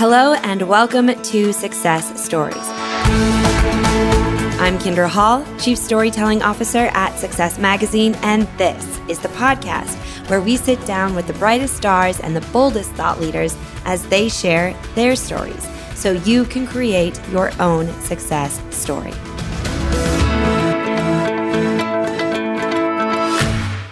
[0.00, 2.56] Hello, and welcome to Success Stories.
[4.56, 9.94] I'm Kindra Hall, Chief Storytelling Officer at Success Magazine, and this is the podcast
[10.30, 13.54] where we sit down with the brightest stars and the boldest thought leaders
[13.84, 19.12] as they share their stories so you can create your own success story.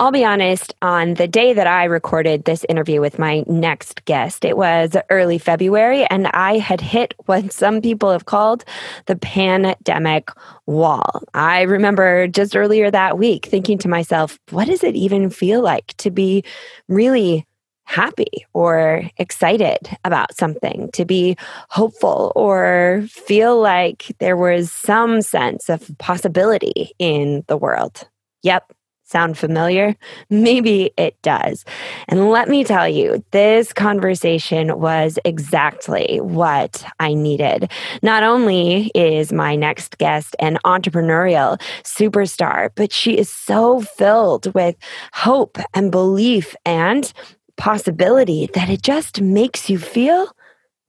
[0.01, 4.45] I'll be honest, on the day that I recorded this interview with my next guest,
[4.45, 8.65] it was early February, and I had hit what some people have called
[9.06, 10.30] the pandemic
[10.66, 11.25] wall.
[11.34, 15.89] I remember just earlier that week thinking to myself, what does it even feel like
[15.97, 16.45] to be
[16.87, 17.45] really
[17.83, 21.37] happy or excited about something, to be
[21.70, 28.06] hopeful or feel like there was some sense of possibility in the world?
[28.45, 28.73] Yep,
[29.09, 29.97] Sound familiar?
[30.29, 31.65] Maybe it does.
[32.09, 37.73] And let me tell you, this conversation was exactly what I needed.
[38.03, 44.77] Not only is my next guest an entrepreneurial superstar, but she is so filled with
[45.15, 47.11] hope and belief and
[47.56, 50.31] possibility that it just makes you feel,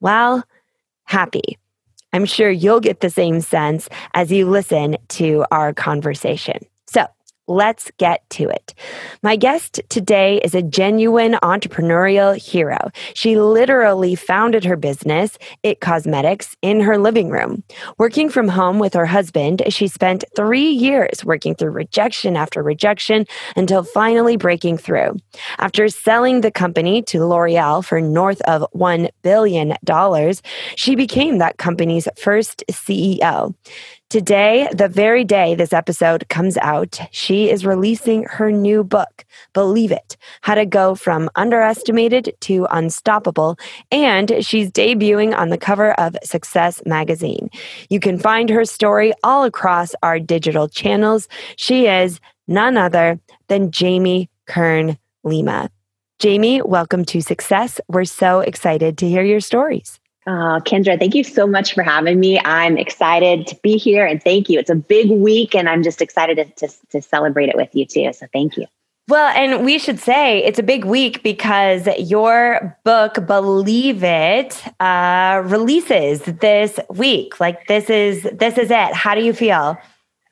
[0.02, 0.44] well,
[1.06, 1.58] happy.
[2.12, 6.60] I'm sure you'll get the same sense as you listen to our conversation.
[7.50, 8.76] Let's get to it.
[9.24, 12.92] My guest today is a genuine entrepreneurial hero.
[13.16, 17.64] She literally founded her business, IT Cosmetics, in her living room.
[17.98, 23.26] Working from home with her husband, she spent three years working through rejection after rejection
[23.56, 25.18] until finally breaking through.
[25.58, 29.74] After selling the company to L'Oreal for north of $1 billion,
[30.76, 33.56] she became that company's first CEO.
[34.10, 39.92] Today, the very day this episode comes out, she is releasing her new book, Believe
[39.92, 43.60] It How to Go from Underestimated to Unstoppable.
[43.92, 47.52] And she's debuting on the cover of Success Magazine.
[47.92, 51.28] You can find her story all across our digital channels.
[51.56, 55.70] She is none other than Jamie Kern Lima.
[56.18, 57.80] Jamie, welcome to Success.
[57.88, 60.00] We're so excited to hear your stories.
[60.28, 62.40] Uh, Kindra, thank you so much for having me.
[62.40, 64.60] I'm excited to be here and thank you.
[64.60, 67.86] It's a big week and I'm just excited to, to, to celebrate it with you
[67.86, 68.12] too.
[68.14, 68.66] So thank you.
[69.08, 75.42] Well, and we should say it's a big week because your book, Believe It, uh,
[75.46, 77.40] releases this week.
[77.40, 78.94] Like this is this is it.
[78.94, 79.80] How do you feel?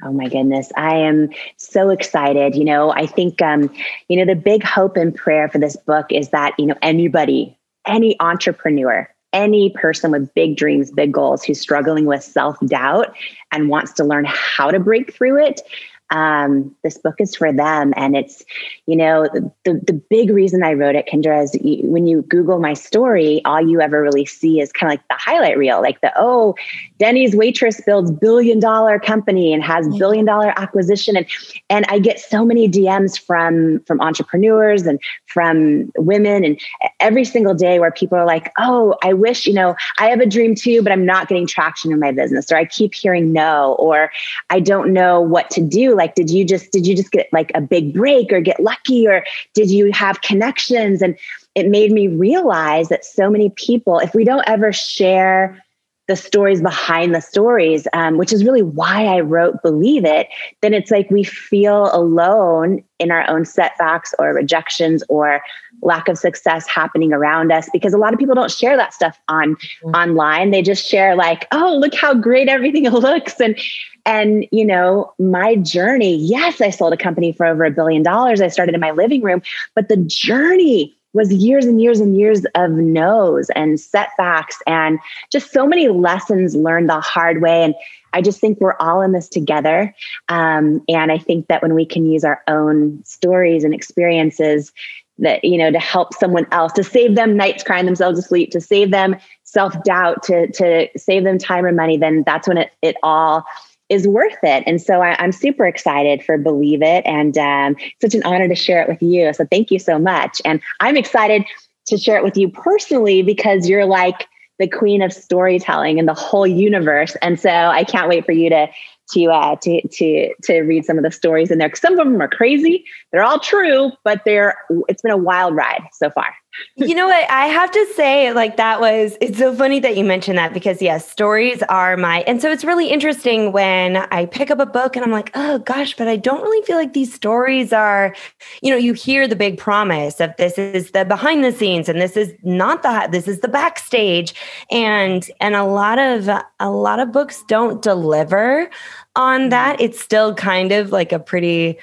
[0.03, 0.71] Oh my goodness.
[0.77, 2.53] I am so excited.
[2.53, 3.73] You know, I think um,
[4.09, 7.57] you know, the big hope and prayer for this book is that, you know, anybody,
[7.87, 13.15] any entrepreneur any person with big dreams, big goals who's struggling with self doubt
[13.51, 15.61] and wants to learn how to break through it,
[16.09, 17.93] um, this book is for them.
[17.95, 18.43] And it's,
[18.85, 19.27] you know,
[19.65, 23.61] the, the big reason I wrote it, Kendra, is when you Google my story, all
[23.61, 26.55] you ever really see is kind of like the highlight reel, like the, oh,
[26.97, 31.17] Denny's waitress builds billion dollar company and has billion dollar acquisition.
[31.17, 31.25] And,
[31.69, 36.59] and I get so many DMs from, from entrepreneurs and from women and
[36.99, 40.25] every single day where people are like, oh, I wish, you know, I have a
[40.25, 43.75] dream too, but I'm not getting traction in my business, or I keep hearing no,
[43.79, 44.11] or
[44.49, 47.51] I don't know what to do like did you just did you just get like
[47.55, 51.01] a big break or get lucky or did you have connections?
[51.01, 51.17] And
[51.55, 55.61] it made me realize that so many people if we don't ever share
[56.07, 60.27] the stories behind the stories, um, which is really why I wrote Believe It,
[60.61, 65.41] then it's like we feel alone in our own setbacks or rejections or
[65.81, 69.19] lack of success happening around us because a lot of people don't share that stuff
[69.27, 69.89] on mm-hmm.
[69.89, 70.51] online.
[70.51, 73.39] They just share like, oh, look how great everything looks.
[73.39, 73.57] And
[74.05, 78.39] and, you know, my journey, yes, I sold a company for over a billion dollars.
[78.39, 79.41] I started in my living room,
[79.75, 84.99] but the journey was years and years and years of no's and setbacks and
[85.29, 87.63] just so many lessons learned the hard way.
[87.63, 87.75] And
[88.13, 89.93] I just think we're all in this together.
[90.29, 94.71] Um, and I think that when we can use our own stories and experiences,
[95.19, 98.51] that you know to help someone else to save them nights crying themselves to sleep
[98.51, 102.71] to save them self-doubt to to save them time or money then that's when it,
[102.81, 103.45] it all
[103.89, 104.63] is worth it.
[104.67, 108.55] And so I, am super excited for Believe It and um, such an honor to
[108.55, 109.31] share it with you.
[109.33, 110.41] So thank you so much.
[110.43, 111.45] And I'm excited
[111.87, 114.27] to share it with you personally because you're like
[114.59, 117.15] the queen of storytelling in the whole universe.
[117.21, 118.67] And so I can't wait for you to
[119.11, 121.73] to uh, to to to read some of the stories in there.
[121.75, 122.85] Some of them are crazy.
[123.11, 124.57] They're all true, but they're
[124.87, 126.33] it's been a wild ride so far.
[126.75, 127.29] You know what?
[127.29, 130.81] I have to say, like, that was, it's so funny that you mentioned that because,
[130.81, 134.95] yes, stories are my, and so it's really interesting when I pick up a book
[134.95, 138.15] and I'm like, oh gosh, but I don't really feel like these stories are,
[138.61, 142.01] you know, you hear the big promise of this is the behind the scenes and
[142.01, 144.33] this is not the, this is the backstage.
[144.71, 148.69] And, and a lot of, a lot of books don't deliver
[149.15, 149.49] on mm-hmm.
[149.49, 149.81] that.
[149.81, 151.77] It's still kind of like a pretty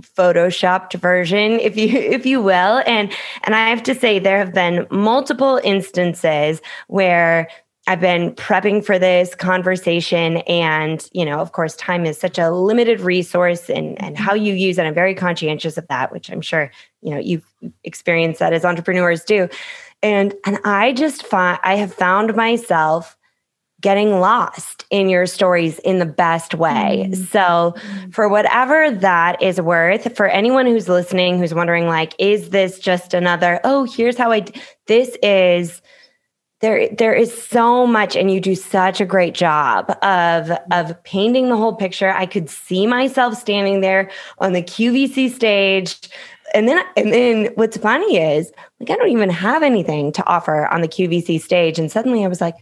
[0.00, 2.82] photoshopped version if you if you will.
[2.86, 3.12] And
[3.44, 7.48] and i have to say there have been multiple instances where
[7.88, 10.38] I've been prepping for this conversation.
[10.38, 14.54] And you know of course time is such a limited resource and and how you
[14.54, 17.46] use it I'm very conscientious of that which I'm sure you know you've
[17.84, 19.48] experienced that as entrepreneurs do.
[20.02, 23.16] And and I just find I have found myself
[23.82, 27.08] getting lost in your stories in the best way.
[27.08, 27.24] Mm-hmm.
[27.24, 27.74] So,
[28.10, 33.12] for whatever that is worth, for anyone who's listening who's wondering like is this just
[33.12, 34.60] another oh, here's how I d-?
[34.86, 35.82] this is
[36.60, 41.48] there there is so much and you do such a great job of of painting
[41.48, 42.10] the whole picture.
[42.10, 45.98] I could see myself standing there on the QVC stage
[46.54, 50.66] and then and then what's funny is like I don't even have anything to offer
[50.66, 52.54] on the QVC stage and suddenly I was like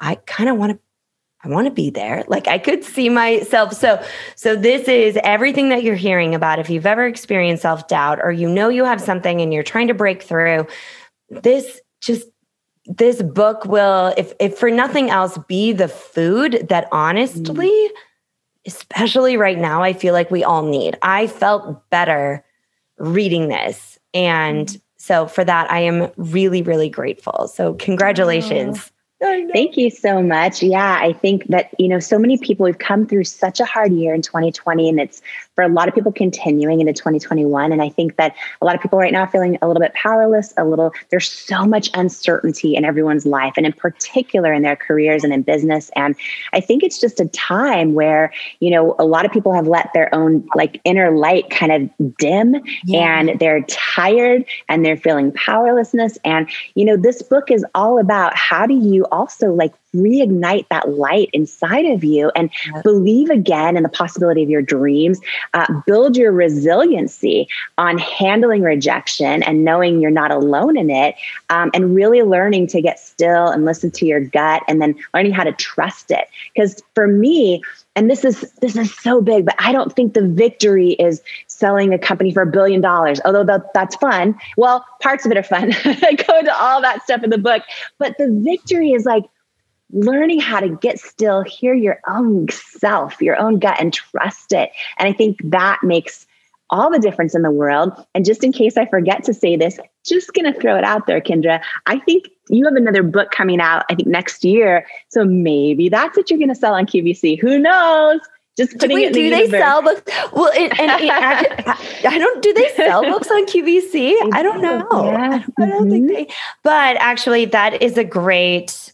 [0.00, 0.78] I kind of want to
[1.42, 2.24] I want to be there.
[2.28, 3.72] Like I could see myself.
[3.72, 4.02] So
[4.34, 8.48] so this is everything that you're hearing about if you've ever experienced self-doubt or you
[8.48, 10.66] know you have something and you're trying to break through.
[11.30, 12.28] This just
[12.84, 17.88] this book will if if for nothing else be the food that honestly mm.
[18.66, 20.98] especially right now I feel like we all need.
[21.00, 22.44] I felt better
[22.98, 24.80] reading this and mm.
[24.98, 27.48] so for that I am really really grateful.
[27.48, 28.78] So congratulations.
[28.78, 28.96] Oh.
[29.20, 30.62] Thank you so much.
[30.62, 33.92] Yeah, I think that, you know, so many people, we've come through such a hard
[33.92, 35.20] year in 2020, and it's
[35.60, 37.70] for a lot of people continuing into 2021.
[37.70, 39.92] And I think that a lot of people right now are feeling a little bit
[39.92, 44.76] powerless, a little, there's so much uncertainty in everyone's life, and in particular in their
[44.76, 45.90] careers and in business.
[45.96, 46.16] And
[46.54, 49.92] I think it's just a time where, you know, a lot of people have let
[49.92, 53.18] their own like inner light kind of dim yeah.
[53.18, 56.16] and they're tired and they're feeling powerlessness.
[56.24, 60.88] And, you know, this book is all about how do you also like reignite that
[60.88, 62.50] light inside of you and
[62.82, 65.20] believe again in the possibility of your dreams.
[65.54, 71.14] Uh, build your resiliency on handling rejection and knowing you're not alone in it,
[71.48, 75.32] um, and really learning to get still and listen to your gut, and then learning
[75.32, 76.28] how to trust it.
[76.54, 77.62] Because for me,
[77.96, 81.92] and this is this is so big but i don't think the victory is selling
[81.92, 85.42] a company for a billion dollars although that, that's fun well parts of it are
[85.42, 87.62] fun i go into all that stuff in the book
[87.98, 89.24] but the victory is like
[89.92, 94.70] learning how to get still, hear your own self, your own gut, and trust it.
[94.98, 96.26] And I think that makes
[96.70, 97.92] all the difference in the world.
[98.14, 101.06] And just in case I forget to say this, just going to throw it out
[101.06, 101.60] there, Kendra.
[101.86, 104.86] I think you have another book coming out, I think next year.
[105.08, 107.40] So maybe that's what you're going to sell on QVC.
[107.40, 108.20] Who knows?
[108.56, 109.60] Just putting Wait, it in do the they universe.
[109.60, 110.02] sell books?
[110.32, 112.42] Well, and, and it, I don't.
[112.42, 114.16] Do they sell books on QVC?
[114.32, 114.86] I don't know.
[115.04, 115.44] Yeah.
[115.58, 115.90] I don't mm-hmm.
[115.90, 116.34] think they.
[116.62, 118.92] But actually, that is a great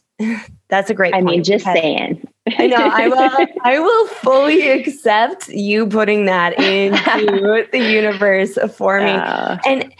[0.69, 1.15] that's a great.
[1.15, 2.27] I mean, just saying.
[2.59, 2.77] I know.
[2.77, 3.09] I
[3.39, 3.47] will.
[3.63, 9.11] I will fully accept you putting that into the universe for me.
[9.11, 9.93] Uh, and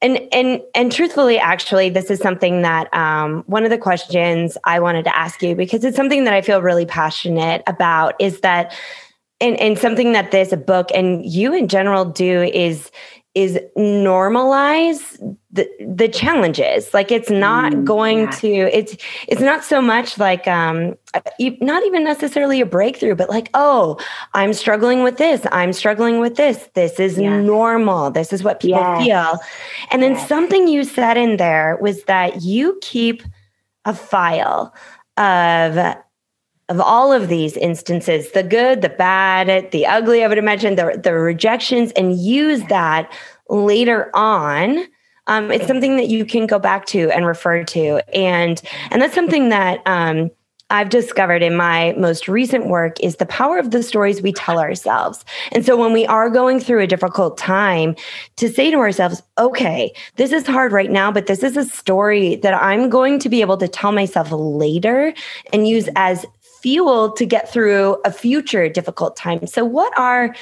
[0.00, 4.80] and and and truthfully, actually, this is something that um, one of the questions I
[4.80, 8.14] wanted to ask you because it's something that I feel really passionate about.
[8.20, 8.74] Is that
[9.40, 12.90] and and something that this book and you in general do is
[13.38, 15.16] is normalize
[15.52, 18.30] the the challenges like it's not mm, going yeah.
[18.30, 18.96] to it's
[19.28, 20.96] it's not so much like um
[21.60, 23.96] not even necessarily a breakthrough but like oh
[24.34, 27.46] i'm struggling with this i'm struggling with this this is yes.
[27.46, 29.04] normal this is what people yes.
[29.04, 29.38] feel
[29.92, 30.26] and then yes.
[30.26, 33.22] something you said in there was that you keep
[33.84, 34.74] a file
[35.16, 35.96] of
[36.68, 41.00] of all of these instances the good the bad the ugly i would imagine the,
[41.02, 43.12] the rejections and use that
[43.48, 44.84] later on
[45.26, 49.14] um, it's something that you can go back to and refer to and and that's
[49.14, 50.30] something that um,
[50.70, 54.58] I've discovered in my most recent work is the power of the stories we tell
[54.58, 55.24] ourselves.
[55.52, 57.96] And so when we are going through a difficult time,
[58.36, 62.36] to say to ourselves, okay, this is hard right now, but this is a story
[62.36, 65.14] that I'm going to be able to tell myself later
[65.54, 66.26] and use as
[66.60, 69.46] fuel to get through a future difficult time.
[69.46, 70.34] So, what are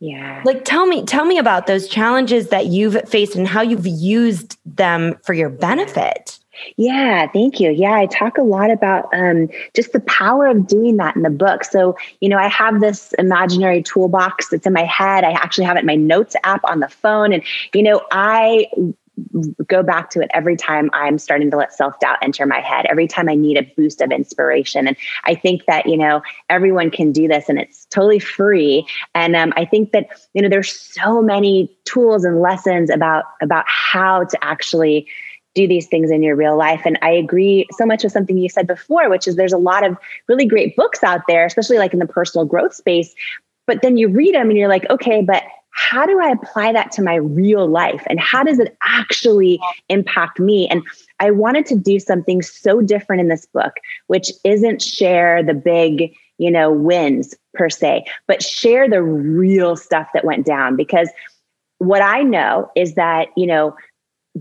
[0.00, 0.42] yeah.
[0.44, 4.58] Like tell me tell me about those challenges that you've faced and how you've used
[4.66, 6.38] them for your benefit.
[6.76, 7.70] Yeah, thank you.
[7.70, 11.30] Yeah, I talk a lot about um, just the power of doing that in the
[11.30, 11.64] book.
[11.64, 15.24] So, you know, I have this imaginary toolbox that's in my head.
[15.24, 17.32] I actually have it in my notes app on the phone.
[17.32, 18.66] And, you know, I
[19.66, 22.86] go back to it every time I'm starting to let self doubt enter my head,
[22.88, 24.86] every time I need a boost of inspiration.
[24.88, 28.86] And I think that, you know, everyone can do this and it's totally free.
[29.14, 33.64] And um, I think that, you know, there's so many tools and lessons about, about
[33.68, 35.06] how to actually
[35.54, 36.82] do these things in your real life.
[36.84, 39.86] And I agree so much with something you said before, which is there's a lot
[39.86, 39.96] of
[40.28, 43.14] really great books out there, especially like in the personal growth space.
[43.66, 45.44] But then you read them and you're like, okay, but
[45.74, 48.02] how do I apply that to my real life?
[48.08, 50.68] And how does it actually impact me?
[50.68, 50.82] And
[51.18, 53.74] I wanted to do something so different in this book,
[54.06, 60.08] which isn't share the big, you know, wins per se, but share the real stuff
[60.14, 60.76] that went down.
[60.76, 61.10] Because
[61.78, 63.76] what I know is that, you know,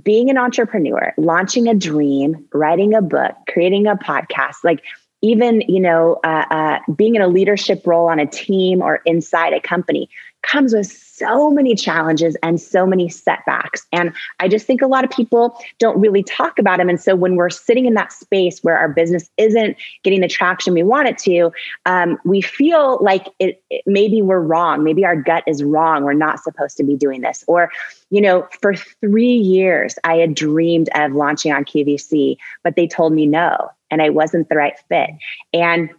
[0.03, 4.83] being an entrepreneur, launching a dream, writing a book, creating a podcast, like
[5.23, 9.53] even you know uh, uh, being in a leadership role on a team or inside
[9.53, 10.09] a company
[10.43, 13.85] comes with so many challenges and so many setbacks.
[13.91, 16.89] And i just think a lot of people don't really talk about them.
[16.89, 20.73] And so when we're sitting in that space where our business isn't getting the traction
[20.73, 21.51] we want it to
[21.85, 24.83] um, we feel like it, it, maybe we're wrong.
[24.83, 26.03] Maybe our gut is wrong.
[26.03, 27.43] We're not supposed to be doing this.
[27.47, 27.71] Or
[28.09, 33.11] you know for three years i had dreamed of launching on qvc but they told
[33.11, 35.11] me no and I wasn't the right fit.
[35.53, 35.89] And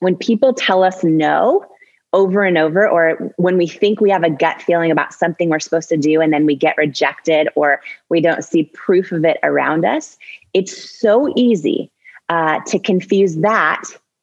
[0.00, 1.64] when people tell us no
[2.12, 5.60] over and over, or when we think we have a gut feeling about something we're
[5.60, 9.38] supposed to do and then we get rejected or we don't see proof of it
[9.42, 10.18] around us,
[10.52, 11.90] it's so easy
[12.28, 13.82] uh, to confuse that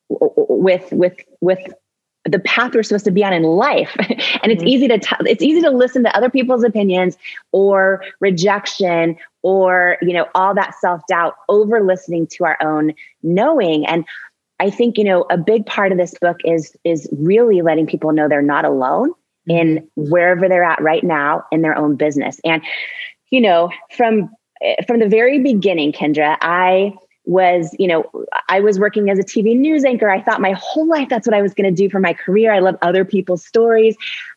[0.10, 1.60] with with with
[2.25, 4.67] the path we're supposed to be on in life and it's mm-hmm.
[4.67, 7.17] easy to t- it's easy to listen to other people's opinions
[7.51, 12.93] or rejection or you know all that self-doubt over listening to our own
[13.24, 14.05] knowing and
[14.59, 18.11] i think you know a big part of this book is is really letting people
[18.11, 19.11] know they're not alone
[19.49, 19.51] mm-hmm.
[19.51, 22.61] in wherever they're at right now in their own business and
[23.29, 24.29] you know from
[24.61, 26.93] eh, from the very beginning kendra i
[27.29, 28.09] was, you know,
[28.47, 30.09] I was working as a TV news anchor.
[30.09, 32.51] I thought my whole life that's what I was going to do for my career.
[32.51, 33.95] I love other people's stories.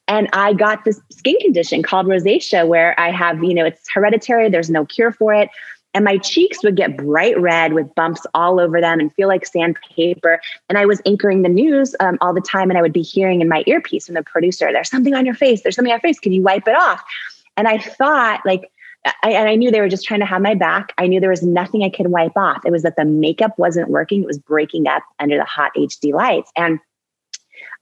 [0.09, 4.51] And I got this skin condition called rosacea, where I have, you know, it's hereditary,
[4.51, 5.49] there's no cure for it.
[5.95, 9.47] And my cheeks would get bright red with bumps all over them and feel like
[9.47, 10.41] sandpaper.
[10.69, 13.41] And I was anchoring the news um, all the time, and I would be hearing
[13.41, 15.63] in my earpiece from the producer, There's something on your face.
[15.63, 16.19] There's something on your face.
[16.19, 17.03] Can you wipe it off?
[17.57, 18.71] And I thought, like,
[19.05, 20.93] I, and I knew they were just trying to have my back.
[20.97, 22.65] I knew there was nothing I could wipe off.
[22.65, 24.23] It was that the makeup wasn't working.
[24.23, 26.53] It was breaking up under the hot HD lights.
[26.57, 26.79] And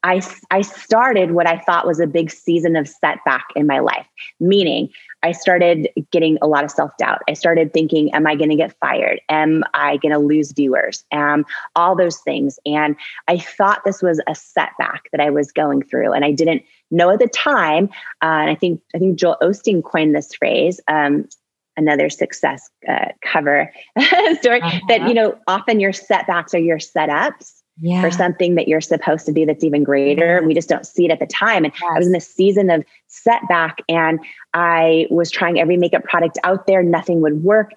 [0.03, 4.07] I, I started what I thought was a big season of setback in my life,
[4.39, 4.89] meaning
[5.23, 7.21] I started getting a lot of self doubt.
[7.29, 9.21] I started thinking, am I going to get fired?
[9.29, 11.05] Am I going to lose viewers?
[11.13, 11.45] Um,
[11.77, 12.59] all those things.
[12.65, 12.97] And
[13.29, 16.13] I thought this was a setback that I was going through.
[16.13, 17.91] And I didn't know at the time.
[18.23, 20.81] Uh, and I think, I think Joel Osteen coined this phrase.
[20.89, 21.29] Um,
[21.77, 23.73] another success uh, cover
[24.41, 24.81] story uh-huh.
[24.89, 28.03] that you know often your setbacks are your setups yeah.
[28.03, 30.43] for something that you're supposed to do that's even greater.
[30.45, 31.65] We just don't see it at the time.
[31.65, 31.73] And.
[31.91, 34.21] I was in this season of setback and
[34.55, 37.73] I was trying every makeup product out there, nothing would work.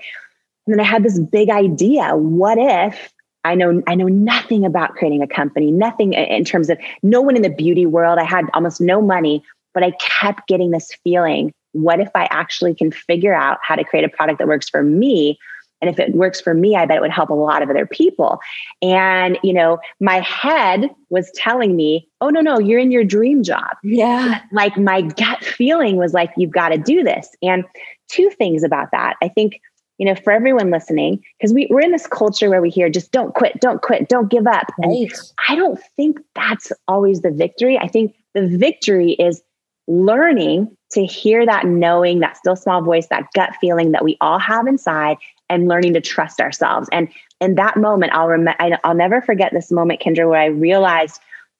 [0.67, 2.15] And then I had this big idea.
[2.15, 3.11] What if
[3.43, 7.35] I know I know nothing about creating a company, nothing in terms of no one
[7.35, 8.17] in the beauty world.
[8.17, 9.43] I had almost no money,
[9.73, 13.83] but I kept getting this feeling, what if I actually can figure out how to
[13.83, 15.37] create a product that works for me
[15.83, 17.85] and if it works for me, I bet it would help a lot of other
[17.85, 18.39] people.
[18.81, 23.43] And, you know, my head was telling me, oh, no, no, you're in your dream
[23.43, 23.75] job.
[23.83, 24.39] Yeah.
[24.53, 27.27] Like my gut feeling was like, you've got to do this.
[27.41, 27.65] And
[28.07, 29.17] two things about that.
[29.21, 29.59] I think,
[29.97, 33.11] you know, for everyone listening, because we, we're in this culture where we hear just
[33.11, 34.67] don't quit, don't quit, don't give up.
[34.81, 35.11] Right.
[35.49, 37.77] I don't think that's always the victory.
[37.77, 39.41] I think the victory is
[39.85, 44.39] learning to hear that knowing, that still small voice, that gut feeling that we all
[44.39, 45.17] have inside,
[45.53, 46.89] and learning to trust ourselves.
[46.91, 51.19] And in that moment, I'll remember, I'll never forget this moment, Kendra, where I realized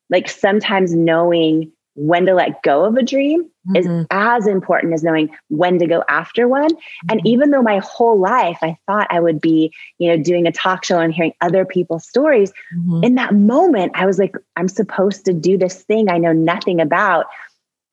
[0.09, 3.75] like sometimes knowing when to let go of a dream mm-hmm.
[3.75, 6.73] is as important as knowing when to go after one.
[6.73, 7.07] Mm-hmm.
[7.11, 10.51] And even though my whole life I thought I would be, you know, doing a
[10.51, 13.03] talk show and hearing other people's stories, mm-hmm.
[13.03, 16.81] in that moment I was like, I'm supposed to do this thing I know nothing
[16.81, 17.27] about.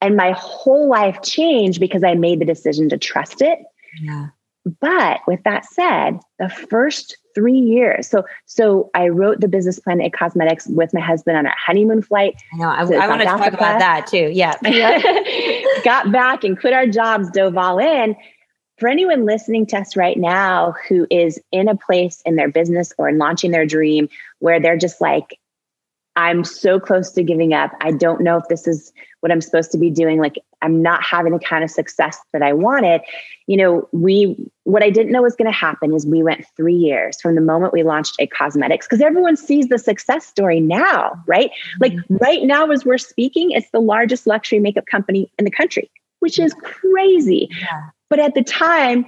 [0.00, 3.58] And my whole life changed because I made the decision to trust it.
[4.00, 4.28] Yeah.
[4.80, 8.08] But with that said, the first three years.
[8.08, 12.02] So so I wrote the business plan IT Cosmetics with my husband on our honeymoon
[12.02, 12.36] flight.
[12.52, 12.68] I know.
[12.68, 14.30] I, I want to talk about that too.
[14.64, 15.82] Yeah.
[15.84, 18.16] Got back and quit our jobs, dove all in.
[18.78, 22.92] For anyone listening to us right now who is in a place in their business
[22.96, 25.38] or in launching their dream where they're just like,
[26.16, 27.70] I'm so close to giving up.
[27.80, 30.18] I don't know if this is what I'm supposed to be doing.
[30.18, 33.00] Like, I'm not having the kind of success that I wanted.
[33.46, 36.74] You know, we, what I didn't know was going to happen is we went three
[36.74, 41.12] years from the moment we launched IT Cosmetics, because everyone sees the success story now,
[41.26, 41.50] right?
[41.50, 41.82] Mm-hmm.
[41.82, 45.90] Like, right now, as we're speaking, it's the largest luxury makeup company in the country,
[46.18, 47.48] which is crazy.
[47.60, 47.90] Yeah.
[48.08, 49.06] But at the time,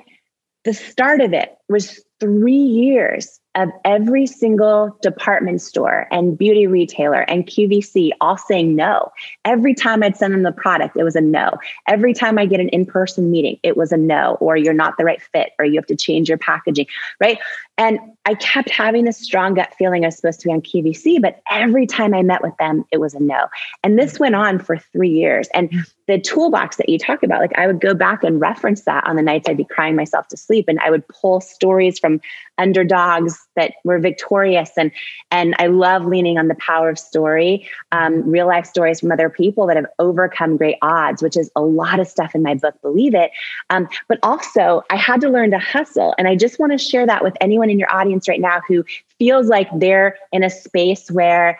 [0.65, 7.21] the start of it was three years of every single department store and beauty retailer
[7.23, 9.13] and QVC all saying no.
[9.45, 11.51] Every time I'd send them the product, it was a no.
[11.87, 14.97] Every time I get an in person meeting, it was a no, or you're not
[14.97, 16.87] the right fit, or you have to change your packaging,
[17.21, 17.39] right?
[17.79, 21.21] And I kept having this strong gut feeling I was supposed to be on QVC,
[21.21, 23.47] but every time I met with them, it was a no.
[23.83, 25.49] And this went on for three years.
[25.55, 25.73] And
[26.07, 29.17] the toolbox that you talk about, like I would go back and reference that on
[29.17, 32.21] the nights I'd be crying myself to sleep, and I would pull stories from
[32.59, 34.93] underdogs that were victorious and
[35.31, 39.31] and i love leaning on the power of story um, real life stories from other
[39.31, 42.81] people that have overcome great odds which is a lot of stuff in my book
[42.83, 43.31] believe it
[43.71, 47.07] um, but also i had to learn to hustle and i just want to share
[47.07, 48.85] that with anyone in your audience right now who
[49.19, 51.59] feels like they're in a space where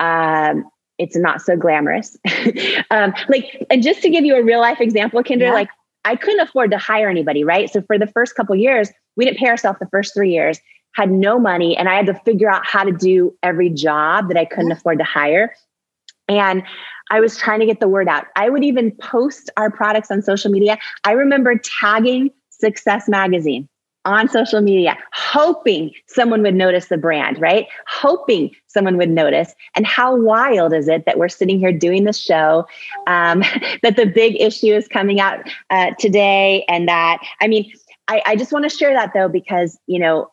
[0.00, 0.68] um,
[0.98, 2.16] it's not so glamorous
[2.90, 5.52] um, like and just to give you a real life example kendra yeah.
[5.52, 5.68] like
[6.04, 7.70] I couldn't afford to hire anybody, right?
[7.70, 10.58] So for the first couple years, we didn't pay ourselves the first three years,
[10.94, 14.36] had no money, and I had to figure out how to do every job that
[14.36, 15.54] I couldn't afford to hire.
[16.28, 16.62] And
[17.10, 18.26] I was trying to get the word out.
[18.36, 20.78] I would even post our products on social media.
[21.04, 23.68] I remember tagging Success Magazine
[24.04, 27.66] on social media, hoping someone would notice the brand, right?
[27.86, 29.54] Hoping someone would notice.
[29.76, 32.66] And how wild is it that we're sitting here doing the show,
[33.06, 33.40] um,
[33.82, 35.38] that the big issue is coming out
[35.70, 37.72] uh, today, and that, I mean,
[38.08, 40.30] I, I just want to share that though, because, you know,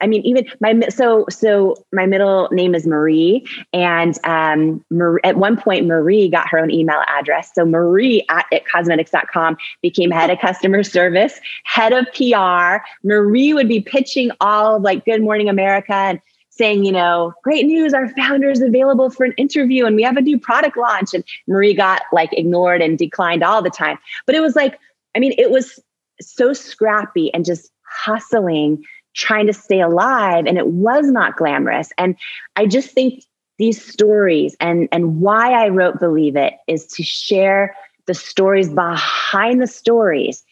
[0.00, 5.36] I mean, even my so so my middle name is Marie, and um, Marie, at
[5.36, 7.50] one point Marie got her own email address.
[7.54, 12.84] So Marie at itcosmetics.com became head of customer service, head of PR.
[13.04, 16.20] Marie would be pitching all of like Good Morning America and
[16.50, 20.18] saying, you know, great news, our founder is available for an interview and we have
[20.18, 21.14] a new product launch.
[21.14, 23.98] And Marie got like ignored and declined all the time.
[24.26, 24.78] But it was like,
[25.16, 25.80] I mean, it was
[26.20, 30.46] so scrappy and just hustling, trying to stay alive.
[30.46, 31.90] And it was not glamorous.
[31.98, 32.16] And
[32.56, 33.24] I just think
[33.58, 39.62] these stories and, and why I wrote Believe It is to share the stories behind
[39.62, 40.42] the stories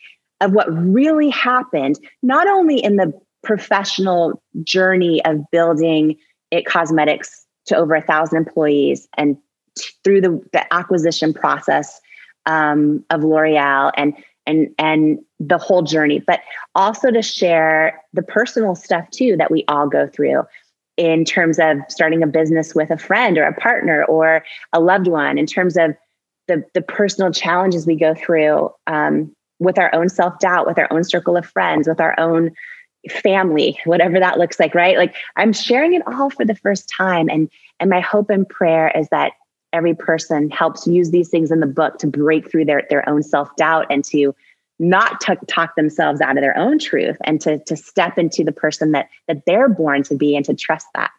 [0.40, 6.16] of what really happened, not only in the professional journey of building
[6.50, 9.36] IT Cosmetics to over a thousand employees and
[10.04, 12.00] through the, the acquisition process
[12.46, 14.14] um, of L'Oreal and
[14.50, 16.40] and and the whole journey but
[16.74, 20.42] also to share the personal stuff too that we all go through
[20.96, 25.06] in terms of starting a business with a friend or a partner or a loved
[25.08, 25.94] one in terms of
[26.48, 31.04] the the personal challenges we go through um, with our own self-doubt with our own
[31.04, 32.50] circle of friends with our own
[33.08, 34.98] family whatever that looks like right?
[34.98, 38.92] Like i'm sharing it all for the first time and and my hope and prayer
[38.94, 39.32] is that
[39.72, 43.22] every person helps use these things in the book to break through their, their own
[43.22, 44.34] self-doubt and to
[44.78, 48.52] not t- talk themselves out of their own truth and to, to step into the
[48.52, 51.10] person that that they're born to be and to trust that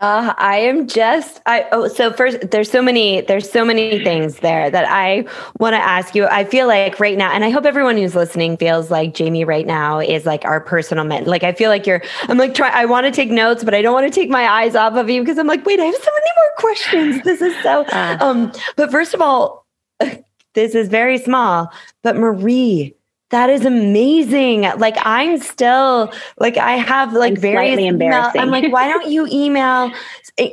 [0.00, 4.36] uh, I am just I oh so first there's so many there's so many things
[4.36, 5.24] there that I
[5.58, 6.24] want to ask you.
[6.26, 9.66] I feel like right now and I hope everyone who's listening feels like Jamie right
[9.66, 11.24] now is like our personal man.
[11.24, 13.82] Like I feel like you're I'm like try I want to take notes but I
[13.82, 15.96] don't want to take my eyes off of you because I'm like wait, I have
[15.96, 17.24] so many more questions.
[17.24, 19.66] This is so uh, um but first of all
[20.54, 21.72] this is very small,
[22.04, 22.94] but Marie
[23.30, 24.62] that is amazing.
[24.62, 28.40] Like I'm still like I have like I'm various embarrassing.
[28.40, 29.92] I'm like, why don't you email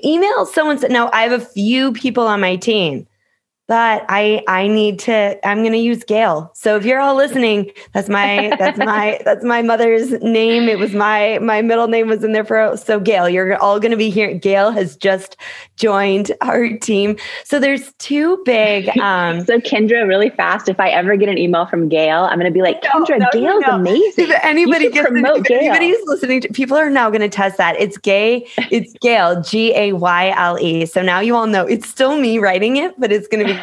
[0.03, 0.79] email someone?
[0.89, 3.07] No, I have a few people on my team
[3.67, 6.51] but I I need to I'm going to use Gayle.
[6.53, 10.69] So if you're all listening, that's my that's my that's my mother's name.
[10.69, 13.29] It was my my middle name was in there for so Gayle.
[13.29, 14.33] You're all going to be here.
[14.33, 15.37] Gayle has just
[15.77, 17.17] joined our team.
[17.43, 18.89] So there's two big.
[19.05, 20.67] Um, so Kendra, really fast.
[20.67, 23.27] If I ever get an email from Gayle, I'm going to be like, Kendra, no,
[23.31, 23.75] Gayle's no.
[23.75, 24.29] amazing.
[24.29, 25.59] If anybody gets promote Gayle.
[25.59, 27.79] anybody's listening, to, people are now going to test that.
[27.79, 28.47] It's gay.
[28.71, 29.41] It's Gayle.
[29.41, 30.87] G A Y L E.
[30.87, 33.54] So now you all know it's still me writing it, but it's going to be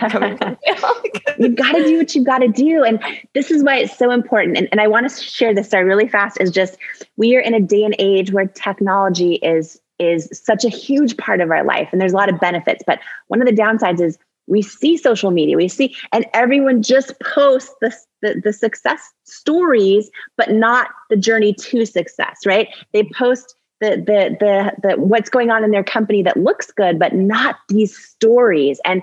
[1.38, 2.85] You've got to do what you've got to do.
[2.85, 3.02] And
[3.35, 4.57] this is why it's so important.
[4.57, 6.76] And, and I want to share this story really fast is just
[7.16, 11.40] we are in a day and age where technology is is such a huge part
[11.40, 11.88] of our life.
[11.92, 12.83] And there's a lot of benefits.
[12.87, 17.18] But one of the downsides is we see social media, we see, and everyone just
[17.20, 22.68] posts the, the, the success stories, but not the journey to success, right?
[22.92, 26.98] They post the, the the the what's going on in their company that looks good,
[27.00, 28.81] but not these stories.
[28.85, 29.02] And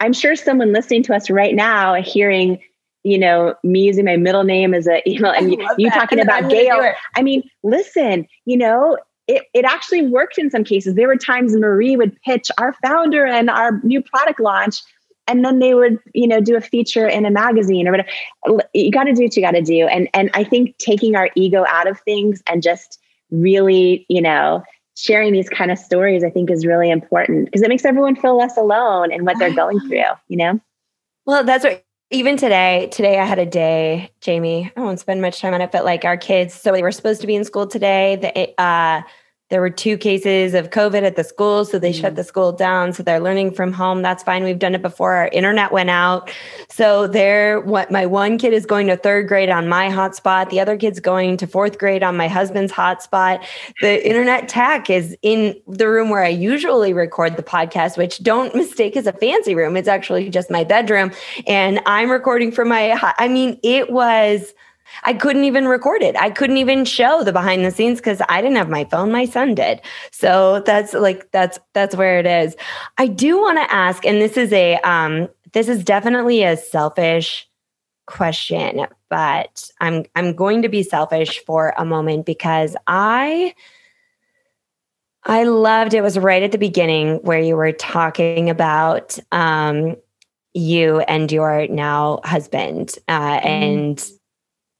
[0.00, 2.60] I'm sure someone listening to us right now, hearing
[3.06, 6.50] you know, me using my middle name as an email and you, you talking about
[6.50, 6.92] Gayle.
[7.14, 10.96] I mean, listen, you know, it, it actually worked in some cases.
[10.96, 14.82] There were times Marie would pitch our founder and our new product launch,
[15.28, 18.08] and then they would, you know, do a feature in a magazine or whatever.
[18.74, 19.86] You got to do what you got to do.
[19.86, 22.98] And and I think taking our ego out of things and just
[23.30, 24.64] really, you know,
[24.96, 28.36] sharing these kind of stories, I think is really important because it makes everyone feel
[28.36, 30.60] less alone in what they're going through, you know?
[31.26, 34.72] Well, that's what even today, today I had a day, Jamie.
[34.76, 37.20] I won't spend much time on it, but like our kids, so they were supposed
[37.20, 38.16] to be in school today.
[38.16, 39.02] The, uh,
[39.48, 42.00] there were two cases of COVID at the school, so they mm.
[42.00, 42.92] shut the school down.
[42.92, 44.02] So they're learning from home.
[44.02, 44.42] That's fine.
[44.42, 45.12] We've done it before.
[45.12, 46.32] Our internet went out.
[46.68, 50.50] So there, what my one kid is going to third grade on my hotspot.
[50.50, 53.44] The other kid's going to fourth grade on my husband's hotspot.
[53.80, 58.52] The internet tech is in the room where I usually record the podcast, which don't
[58.54, 59.76] mistake as a fancy room.
[59.76, 61.12] It's actually just my bedroom.
[61.46, 64.54] And I'm recording from my, I mean, it was
[65.04, 66.16] I couldn't even record it.
[66.16, 69.12] I couldn't even show the behind the scenes because I didn't have my phone.
[69.12, 69.80] My son did.
[70.10, 72.56] So that's like that's that's where it is.
[72.98, 77.48] I do want to ask, and this is a um, this is definitely a selfish
[78.06, 83.54] question, but I'm I'm going to be selfish for a moment because I
[85.24, 89.96] I loved it was right at the beginning where you were talking about um,
[90.54, 93.44] you and your now husband uh, mm.
[93.44, 94.10] and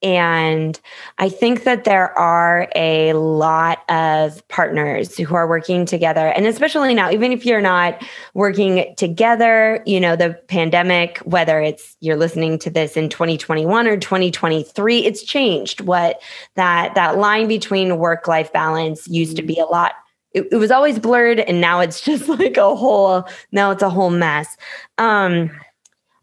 [0.06, 0.80] and
[1.18, 6.28] I think that there are a lot of partners who are working together.
[6.28, 8.00] And especially now, even if you're not
[8.32, 13.96] working together, you know, the pandemic, whether it's you're listening to this in 2021 or
[13.96, 16.22] 2023, it's changed what
[16.54, 19.94] that that line between work-life balance used to be a lot.
[20.34, 23.90] It, it was always blurred and now it's just like a whole now it's a
[23.90, 24.56] whole mess.
[24.98, 25.50] Um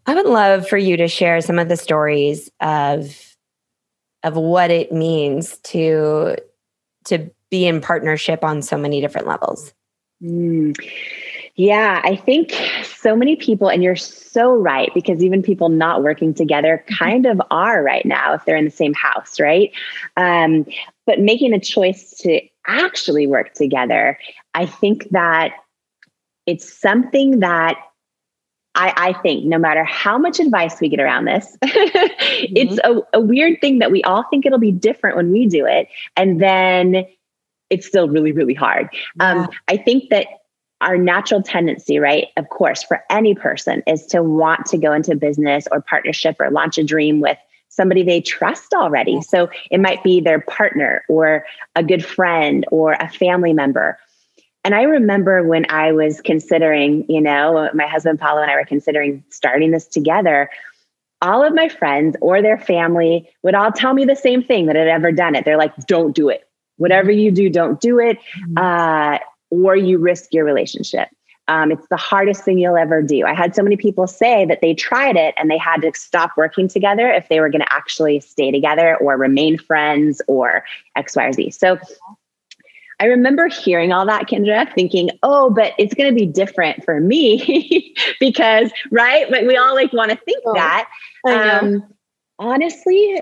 [0.05, 3.32] I would love for you to share some of the stories of
[4.23, 6.35] of what it means to
[7.05, 9.73] to be in partnership on so many different levels.
[10.23, 10.75] Mm.
[11.55, 12.51] Yeah, I think
[12.83, 16.95] so many people, and you're so right, because even people not working together mm-hmm.
[16.95, 19.71] kind of are right now if they're in the same house, right?
[20.17, 20.65] Um,
[21.05, 24.17] but making a choice to actually work together,
[24.55, 25.53] I think that
[26.47, 27.77] it's something that
[28.75, 32.53] I, I, think no matter how much advice we get around this, mm-hmm.
[32.55, 35.65] it's a, a, weird thing that we all think it'll be different when we do
[35.67, 35.87] it.
[36.17, 37.05] And then
[37.69, 38.89] it's still really, really hard.
[39.19, 39.43] Um, yeah.
[39.43, 40.27] Um, I think that
[40.81, 45.15] our natural tendency, right, of course, for any person is to want to go into
[45.15, 47.37] business or partnership or launch a dream with
[47.69, 49.21] somebody they trust already.
[49.21, 53.97] So it might be their partner or a good friend or a family member
[54.63, 58.65] and I remember when I was considering, you know, my husband Paulo and I were
[58.65, 60.49] considering starting this together,
[61.21, 64.75] all of my friends or their family would all tell me the same thing that
[64.75, 65.45] had ever done it.
[65.45, 66.47] They're like, don't do it.
[66.77, 68.57] Whatever you do, don't do it, mm-hmm.
[68.57, 71.09] uh, or you risk your relationship.
[71.49, 73.25] Um, it's the hardest thing you'll ever do.
[73.25, 76.31] I had so many people say that they tried it and they had to stop
[76.37, 80.63] working together if they were going to actually stay together or remain friends or
[80.95, 81.51] X, Y, or Z.
[81.51, 81.77] So
[83.03, 87.01] I remember hearing all that, Kendra, thinking, oh, but it's going to be different for
[87.01, 89.29] me because, right?
[89.29, 90.87] But we all like want to think oh, that.
[91.27, 91.83] Um,
[92.39, 93.21] honestly,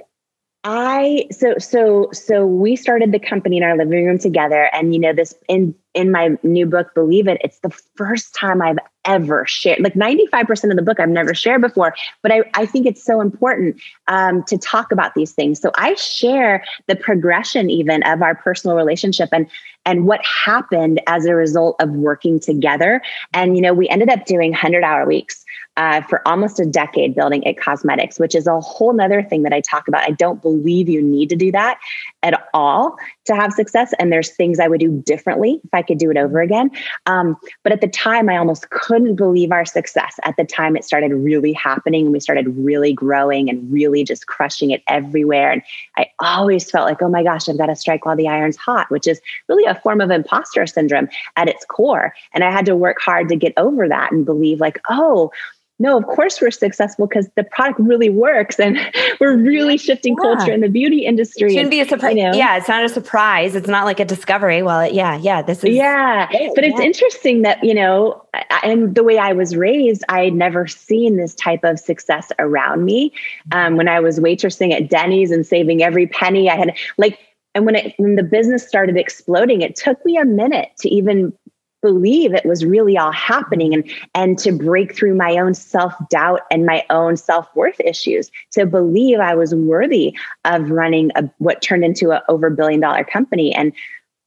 [0.64, 5.00] I so so so we started the company in our living room together, and you
[5.00, 9.46] know this in in my new book, believe it, it's the first time I've ever
[9.48, 9.80] shared.
[9.80, 12.86] Like ninety five percent of the book I've never shared before, but I I think
[12.86, 15.60] it's so important um, to talk about these things.
[15.60, 19.50] So I share the progression even of our personal relationship and
[19.84, 23.02] and what happened as a result of working together.
[23.34, 25.41] And you know we ended up doing hundred hour weeks
[25.78, 29.54] uh, for almost a decade building IT Cosmetics which is a whole nother thing that
[29.54, 30.04] i talk about.
[30.04, 31.80] I don't believe you need to do that
[32.24, 32.98] at all
[33.34, 36.18] to have success and there's things i would do differently if i could do it
[36.18, 36.70] over again.
[37.06, 40.16] Um, but at the time i almost couldn't believe our success.
[40.24, 44.28] At the time it started really happening and we started really growing and really just
[44.28, 45.52] crushing it everywhere.
[45.52, 45.62] And
[45.98, 48.90] i always felt like oh my gosh i've got to strike while the iron's hot
[48.90, 52.14] which is really a form of imposter syndrome at its core.
[52.34, 55.32] And i had to work hard to get over that and believe like oh
[55.80, 58.78] no, of course we're successful because the product really works and
[59.20, 60.36] we're really shifting yeah.
[60.36, 61.50] culture in the beauty industry.
[61.50, 62.16] It shouldn't be a surprise.
[62.16, 62.34] You know?
[62.34, 63.56] Yeah, it's not a surprise.
[63.56, 64.62] It's not like a discovery.
[64.62, 65.76] Well, yeah, yeah, this is.
[65.76, 68.24] Yeah, but it's interesting that, you know,
[68.64, 72.86] and the way I was raised, I had never seen this type of success around
[72.86, 73.12] me.
[73.52, 77.18] Um, when I was waitressing at Denny's and saving every penny, I had like,
[77.54, 81.34] and when it when the business started exploding, it took me a minute to even
[81.82, 86.66] believe it was really all happening and and to break through my own self-doubt and
[86.66, 90.16] my own self-worth issues to believe i was worthy
[90.46, 93.74] of running a, what turned into a over billion dollar company and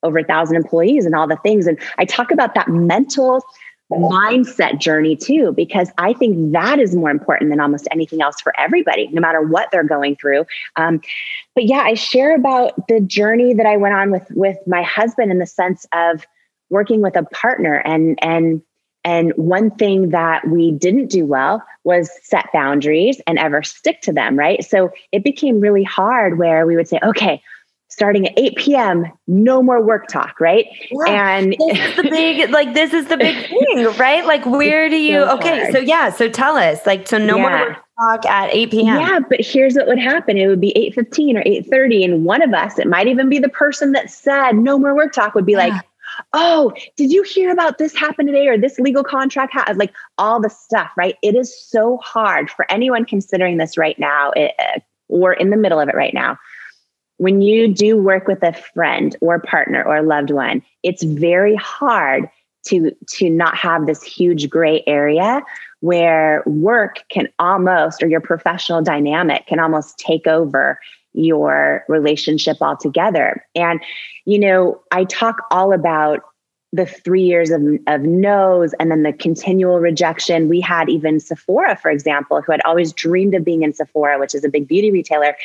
[0.02, 3.42] over a thousand employees and all the things and i talk about that mental
[3.92, 8.58] mindset journey too, because I think that is more important than almost anything else for
[8.58, 10.46] everybody, no matter what they're going through.
[10.76, 11.00] Um,
[11.54, 15.30] but yeah, I share about the journey that I went on with with my husband
[15.30, 16.26] in the sense of
[16.70, 18.62] working with a partner and and
[19.04, 24.12] and one thing that we didn't do well was set boundaries and ever stick to
[24.12, 24.64] them, right?
[24.64, 27.42] So it became really hard where we would say, okay,
[27.88, 29.12] starting at 8 p.m.
[29.26, 30.66] No more work talk, right?
[30.90, 31.36] Yeah.
[31.36, 34.24] And this is the big, like, this is the big thing, right?
[34.24, 37.42] Like, where do you, so okay, so yeah, so tell us, like, so no yeah.
[37.42, 38.86] more work talk at 8 p.m.
[38.86, 40.38] Yeah, but here's what would happen.
[40.38, 42.04] It would be 8.15 or 8.30.
[42.04, 45.12] And one of us, it might even be the person that said no more work
[45.12, 45.58] talk would be yeah.
[45.58, 45.84] like,
[46.32, 49.52] oh, did you hear about this happen today or this legal contract?
[49.54, 49.74] Ha-?
[49.76, 51.16] Like all the stuff, right?
[51.22, 55.56] It is so hard for anyone considering this right now it, uh, or in the
[55.56, 56.38] middle of it right now
[57.18, 62.28] when you do work with a friend or partner or loved one, it's very hard
[62.66, 65.42] to to not have this huge gray area
[65.80, 70.80] where work can almost or your professional dynamic can almost take over
[71.14, 73.44] your relationship altogether.
[73.54, 73.80] And
[74.24, 76.22] you know, I talk all about
[76.74, 80.48] the three years of, of no's and then the continual rejection.
[80.48, 84.34] We had even Sephora, for example, who had always dreamed of being in Sephora, which
[84.34, 85.36] is a big beauty retailer.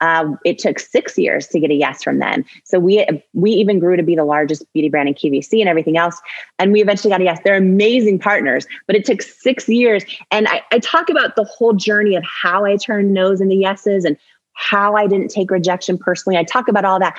[0.00, 2.42] Um, it took six years to get a yes from them.
[2.64, 5.98] So we we even grew to be the largest beauty brand in QVC and everything
[5.98, 6.22] else.
[6.58, 7.38] And we eventually got a yes.
[7.44, 10.04] They're amazing partners, but it took six years.
[10.30, 14.06] And I, I talk about the whole journey of how I turned no's into yeses
[14.06, 14.16] and
[14.58, 16.36] how I didn't take rejection personally.
[16.36, 17.16] I talk about all that.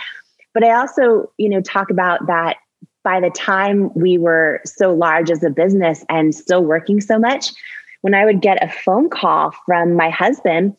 [0.54, 2.58] But I also, you know, talk about that
[3.04, 7.52] by the time we were so large as a business and still working so much,
[8.02, 10.76] when I would get a phone call from my husband,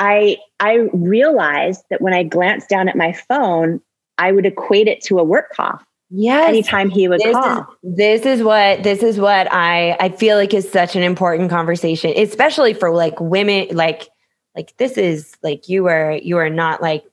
[0.00, 3.80] I I realized that when I glanced down at my phone,
[4.18, 5.80] I would equate it to a work call.
[6.10, 6.48] Yes.
[6.48, 7.60] Anytime he would this call.
[7.60, 11.50] Is, this is what this is what I I feel like is such an important
[11.50, 14.08] conversation, especially for like women like
[14.54, 17.04] like this is like you are you are not like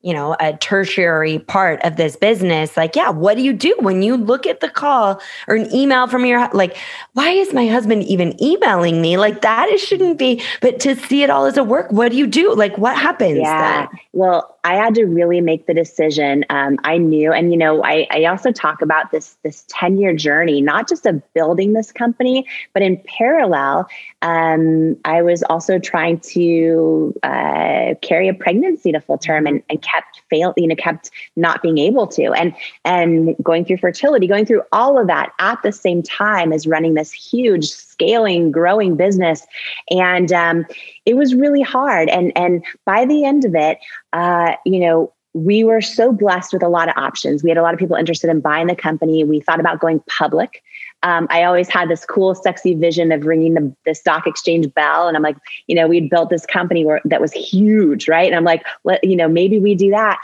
[0.00, 2.76] you know a tertiary part of this business.
[2.76, 6.06] Like yeah what do you do when you look at the call or an email
[6.06, 6.76] from your like
[7.14, 9.16] why is my husband even emailing me?
[9.16, 12.18] Like that it shouldn't be but to see it all as a work what do
[12.18, 12.54] you do?
[12.54, 13.86] Like what happens yeah.
[13.86, 14.00] then?
[14.12, 16.44] well i had to really make the decision.
[16.50, 20.14] Um, i knew and you know I, I also talk about this this 10 year
[20.14, 23.88] journey not just of building this company but in parallel
[24.22, 29.82] um, i was also trying to uh, carry a pregnancy to full term and, and
[29.82, 34.46] kept failing, you know, kept not being able to, and and going through fertility, going
[34.46, 39.46] through all of that at the same time as running this huge, scaling, growing business,
[39.90, 40.66] and um,
[41.04, 42.08] it was really hard.
[42.08, 43.78] And and by the end of it,
[44.12, 47.42] uh, you know, we were so blessed with a lot of options.
[47.42, 49.24] We had a lot of people interested in buying the company.
[49.24, 50.62] We thought about going public.
[51.02, 55.06] Um, I always had this cool, sexy vision of ringing the, the stock exchange bell.
[55.06, 58.26] And I'm like, you know, we'd built this company where, that was huge, right?
[58.26, 60.18] And I'm like, let, you know, maybe we do that.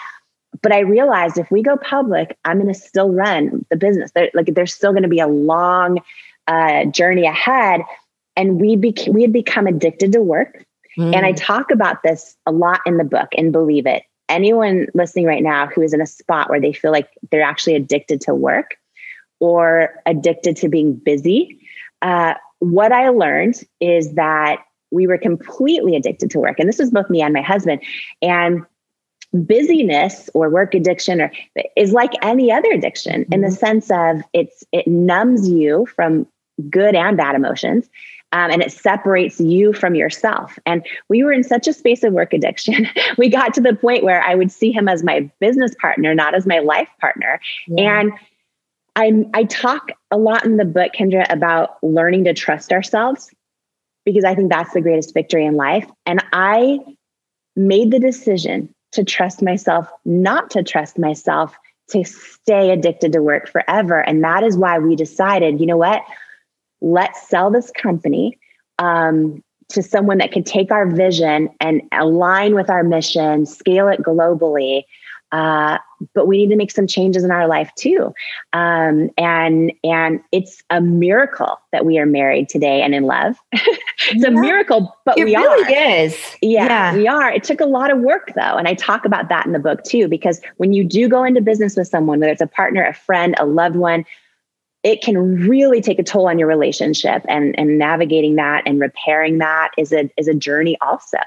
[0.62, 4.10] But I realized if we go public, I'm going to still run the business.
[4.34, 5.98] Like, there's still going to be a long
[6.46, 7.82] uh, journey ahead.
[8.36, 10.64] And we bec- we had become addicted to work.
[10.98, 11.14] Mm.
[11.14, 14.02] And I talk about this a lot in the book and believe it.
[14.28, 17.74] Anyone listening right now who is in a spot where they feel like they're actually
[17.74, 18.76] addicted to work,
[19.40, 21.58] or addicted to being busy.
[22.02, 26.58] Uh, what I learned is that we were completely addicted to work.
[26.58, 27.82] And this was both me and my husband.
[28.22, 28.64] And
[29.34, 31.32] busyness or work addiction or
[31.76, 33.32] is like any other addiction mm-hmm.
[33.32, 33.56] in the mm-hmm.
[33.56, 36.26] sense of it's it numbs you from
[36.70, 37.88] good and bad emotions
[38.34, 40.58] um, and it separates you from yourself.
[40.66, 42.88] And we were in such a space of work addiction.
[43.16, 46.34] we got to the point where I would see him as my business partner, not
[46.34, 47.40] as my life partner.
[47.68, 48.00] Yeah.
[48.00, 48.12] And
[48.96, 53.30] I I talk a lot in the book, Kendra, about learning to trust ourselves
[54.04, 55.88] because I think that's the greatest victory in life.
[56.04, 56.80] And I
[57.54, 61.56] made the decision to trust myself, not to trust myself,
[61.90, 64.00] to stay addicted to work forever.
[64.00, 66.02] And that is why we decided, you know what?
[66.84, 68.38] Let's sell this company
[68.78, 74.02] um, to someone that can take our vision and align with our mission, scale it
[74.02, 74.84] globally,
[75.32, 75.78] uh,
[76.14, 78.14] but we need to make some changes in our life too.
[78.52, 83.36] Um, and and it's a miracle that we are married today and in love.
[83.52, 84.28] it's yeah.
[84.28, 85.42] a miracle, but we are.
[85.42, 86.04] it we really are.
[86.04, 86.36] is.
[86.40, 87.32] Yeah, yeah, we are.
[87.32, 89.82] It took a lot of work though, and I talk about that in the book
[89.82, 92.94] too, because when you do go into business with someone, whether it's a partner, a
[92.94, 94.04] friend, a loved one,
[94.84, 95.18] it can
[95.48, 99.92] really take a toll on your relationship and and navigating that and repairing that is
[99.92, 101.18] a is a journey also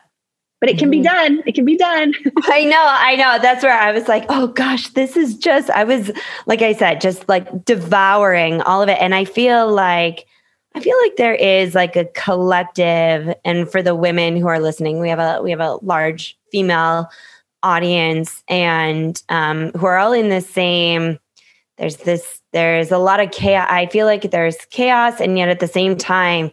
[0.59, 1.03] but it can be mm-hmm.
[1.03, 1.43] done.
[1.45, 2.13] It can be done.
[2.45, 3.37] I know, I know.
[3.39, 6.11] That's where I was like, oh gosh, this is just, I was,
[6.47, 8.97] like I said, just like devouring all of it.
[8.99, 10.25] And I feel like,
[10.75, 14.99] I feel like there is like a collective, and for the women who are listening,
[14.99, 17.09] we have a we have a large female
[17.63, 21.17] audience, and um, who are all in the same.
[21.77, 22.41] There's this.
[22.53, 23.67] There's a lot of chaos.
[23.69, 26.51] I feel like there's chaos, and yet at the same time,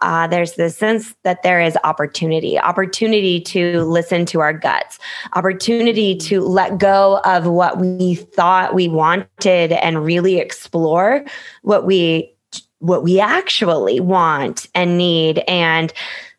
[0.00, 4.98] uh, there's this sense that there is opportunity, opportunity to listen to our guts,
[5.34, 11.24] opportunity to let go of what we thought we wanted and really explore
[11.62, 12.32] what we
[12.80, 15.42] what we actually want and need.
[15.48, 15.92] And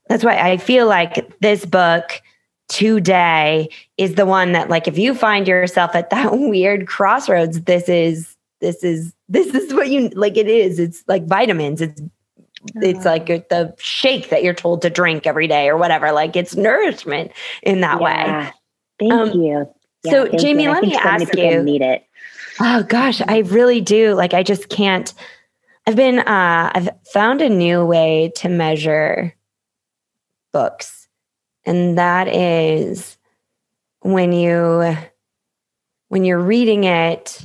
[0.09, 2.21] that's why I feel like this book
[2.67, 7.89] today is the one that like if you find yourself at that weird crossroads, this
[7.89, 10.79] is this is this is what you like it is.
[10.79, 11.81] It's like vitamins.
[11.81, 12.01] It's
[12.75, 16.11] it's like the shake that you're told to drink every day or whatever.
[16.11, 18.45] Like it's nourishment in that yeah.
[18.45, 18.51] way.
[18.99, 19.69] Thank um, you.
[20.03, 20.71] Yeah, so Jamie, you.
[20.71, 21.63] let me ask you.
[21.63, 22.05] Need it.
[22.59, 24.13] Oh gosh, I really do.
[24.13, 25.13] Like I just can't.
[25.85, 26.19] I've been.
[26.19, 29.35] Uh, I've found a new way to measure
[30.51, 31.04] books,
[31.65, 33.17] and that is
[34.01, 34.95] when you
[36.09, 37.43] when you're reading it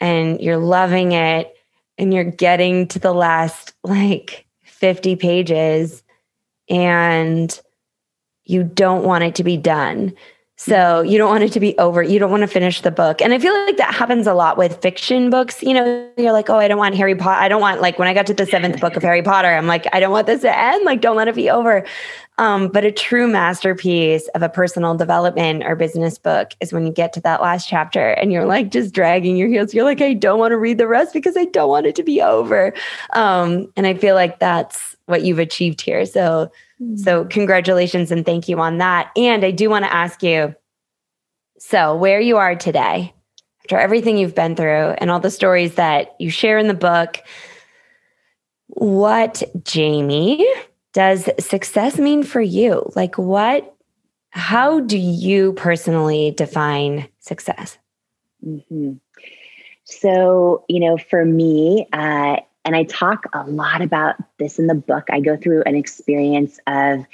[0.00, 1.54] and you're loving it
[1.98, 6.02] and you're getting to the last like 50 pages
[6.68, 7.60] and
[8.44, 10.14] you don't want it to be done.
[10.58, 12.02] So you don't want it to be over.
[12.02, 13.20] You don't want to finish the book.
[13.20, 15.62] And I feel like that happens a lot with fiction books.
[15.62, 17.38] You know, you're like, oh, I don't want Harry Potter.
[17.38, 19.66] I don't want like when I got to the seventh book of Harry Potter, I'm
[19.66, 20.84] like, I don't want this to end.
[20.86, 21.84] Like, don't let it be over.
[22.38, 26.92] Um, but a true masterpiece of a personal development or business book is when you
[26.92, 29.74] get to that last chapter and you're like just dragging your heels.
[29.74, 32.02] You're like, I don't want to read the rest because I don't want it to
[32.02, 32.72] be over.
[33.14, 36.04] Um, and I feel like that's what you've achieved here.
[36.04, 36.96] So, mm-hmm.
[36.96, 39.10] so congratulations and thank you on that.
[39.16, 40.54] And I do want to ask you,
[41.58, 43.14] so where you are today,
[43.60, 47.22] after everything you've been through and all the stories that you share in the book,
[48.68, 50.46] what Jamie
[50.92, 52.90] does success mean for you?
[52.94, 53.74] Like, what,
[54.30, 57.78] how do you personally define success?
[58.46, 58.94] Mm-hmm.
[59.84, 64.74] So, you know, for me, uh, and I talk a lot about this in the
[64.74, 67.06] book, I go through an experience of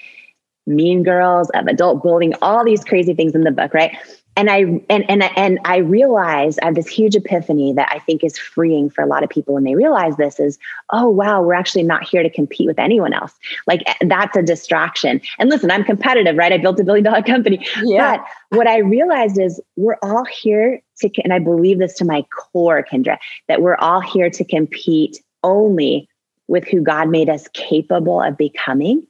[0.67, 3.97] mean girls, of adult bullying, all these crazy things in the book, right?
[4.37, 8.25] and I and and and I realized I have this huge epiphany that I think
[8.25, 10.59] is freeing for a lot of people when they realize this is
[10.91, 13.35] oh wow we're actually not here to compete with anyone else.
[13.67, 15.21] Like eh, that's a distraction.
[15.39, 16.53] And listen I'm competitive right?
[16.53, 17.67] I built a billion dollar company.
[17.83, 18.17] Yeah.
[18.17, 22.23] but what I realized is we're all here to and I believe this to my
[22.31, 26.09] core Kendra, that we're all here to compete only
[26.49, 29.07] with who God made us capable of becoming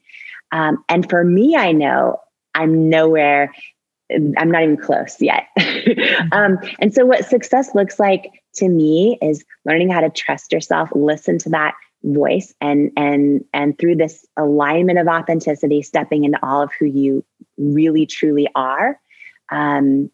[0.53, 2.21] um, and for me I know
[2.55, 3.53] I'm nowhere
[4.37, 5.47] I'm not even close yet.
[6.33, 10.91] um, and so, what success looks like to me is learning how to trust yourself,
[10.95, 16.63] listen to that voice, and and and through this alignment of authenticity, stepping into all
[16.63, 17.25] of who you
[17.57, 18.99] really truly are,
[19.51, 20.11] um,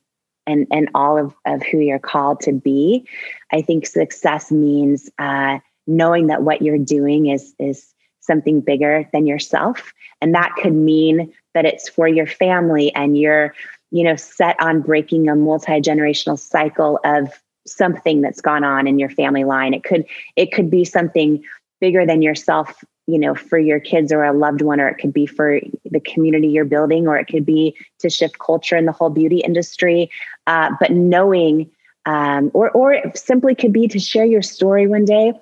[0.46, 3.06] and and all of of who you're called to be.
[3.52, 9.26] I think success means uh, knowing that what you're doing is is something bigger than
[9.26, 13.52] yourself, and that could mean that it's for your family and you're
[13.90, 19.10] you know, set on breaking a multi-generational cycle of something that's gone on in your
[19.10, 19.74] family line.
[19.74, 20.04] It could
[20.36, 21.42] it could be something
[21.80, 25.12] bigger than yourself, you know, for your kids or a loved one, or it could
[25.12, 28.92] be for the community you're building, or it could be to shift culture in the
[28.92, 30.10] whole beauty industry.
[30.46, 31.70] Uh, but knowing,
[32.06, 35.32] um, or or it simply could be to share your story one day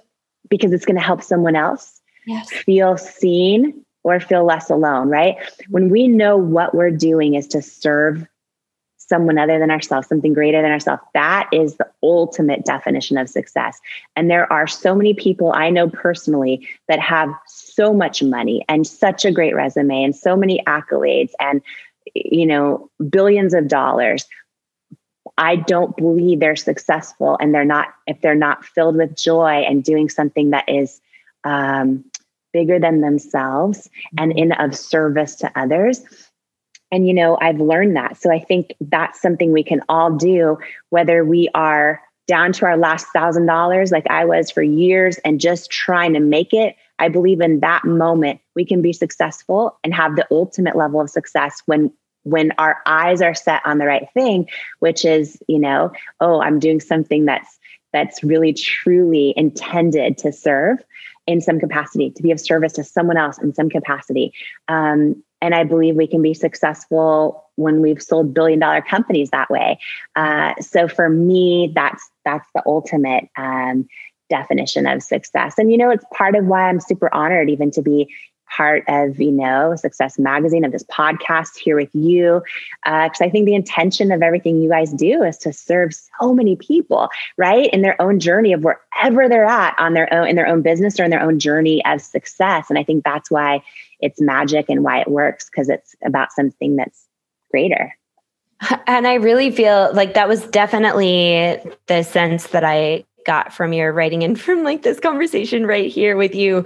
[0.49, 2.51] because it's going to help someone else yes.
[2.51, 5.09] feel seen or feel less alone.
[5.09, 5.37] Right?
[5.69, 8.27] When we know what we're doing is to serve
[9.09, 11.03] someone other than ourselves, something greater than ourselves.
[11.15, 13.81] That is the ultimate definition of success.
[14.17, 18.87] And there are so many people I know personally that have so much money and
[18.87, 21.63] such a great resume and so many accolades and
[22.15, 24.27] you know billions of dollars
[25.39, 29.85] I don't believe they're successful and they're not if they're not filled with joy and
[29.85, 31.01] doing something that is
[31.45, 32.05] um,
[32.53, 36.03] bigger than themselves and in of service to others.
[36.91, 38.17] And you know i've learned that.
[38.17, 40.59] So i think that's something we can all do
[40.91, 45.41] whether we are down to our last thousand dollars like i was for years and
[45.41, 46.75] just trying to make it.
[46.99, 51.11] I believe in that moment we can be successful and have the ultimate level of
[51.11, 51.93] success when
[52.27, 54.49] when our eyes are set on the right thing
[54.81, 57.59] which is you know oh i'm doing something that's
[57.93, 60.79] that's really truly intended to serve
[61.27, 64.33] in some capacity to be of service to someone else in some capacity
[64.69, 69.51] um, and I believe we can be successful when we've sold billion dollar companies that
[69.51, 69.79] way.
[70.15, 73.87] Uh, so for me, that's that's the ultimate um,
[74.31, 75.55] definition of success.
[75.59, 78.13] And you know, it's part of why I'm super honored even to be
[78.55, 82.43] part of you know success magazine of this podcast here with you
[82.85, 86.33] because uh, i think the intention of everything you guys do is to serve so
[86.35, 90.37] many people right in their own journey of wherever they're at on their own in
[90.37, 93.63] their own business or in their own journey of success and i think that's why
[94.01, 97.07] it's magic and why it works because it's about something that's
[97.51, 97.97] greater.
[98.87, 103.93] And I really feel like that was definitely the sense that I got from your
[103.93, 106.65] writing and from like this conversation right here with you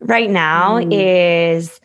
[0.00, 0.88] right now mm.
[0.90, 1.80] is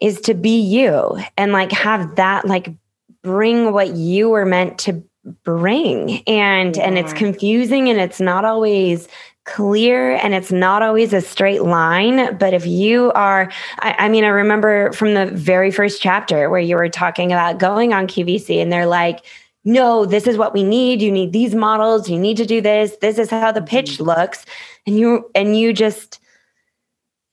[0.00, 2.74] is to be you and like have that like
[3.22, 5.02] bring what you were meant to
[5.42, 6.82] bring and yeah.
[6.84, 9.08] and it's confusing and it's not always
[9.46, 12.36] clear and it's not always a straight line.
[12.36, 16.60] But if you are, I, I, mean, I remember from the very first chapter where
[16.60, 19.24] you were talking about going on QVC and they're like,
[19.64, 21.00] no, this is what we need.
[21.00, 22.08] You need these models.
[22.08, 22.96] You need to do this.
[23.00, 24.04] This is how the pitch mm-hmm.
[24.04, 24.44] looks.
[24.86, 26.20] And you, and you just,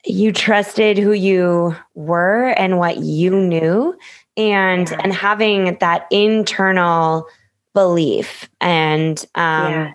[0.06, 3.98] you trusted who you were and what you knew
[4.36, 5.00] and yeah.
[5.04, 7.26] and having that internal
[7.74, 9.94] belief and um yeah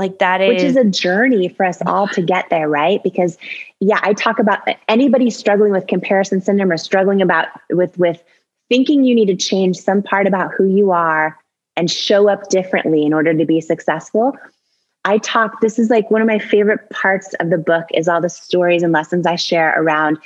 [0.00, 3.02] like that is which is a journey for us all to get there, right?
[3.02, 3.36] Because
[3.80, 8.24] yeah, I talk about anybody struggling with comparison syndrome or struggling about with with
[8.70, 11.38] thinking you need to change some part about who you are
[11.76, 14.34] and show up differently in order to be successful.
[15.04, 18.20] I talk this is like one of my favorite parts of the book is all
[18.20, 20.18] the stories and lessons I share around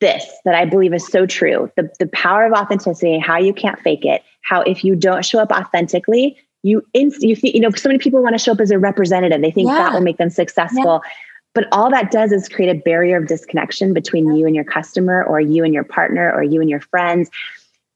[0.00, 1.70] this that I believe is so true.
[1.76, 5.38] The the power of authenticity, how you can't fake it, how if you don't show
[5.38, 8.72] up authentically, you inst- you you know so many people want to show up as
[8.72, 9.74] a representative they think yeah.
[9.74, 11.10] that will make them successful yeah.
[11.52, 15.22] but all that does is create a barrier of disconnection between you and your customer
[15.22, 17.30] or you and your partner or you and your friends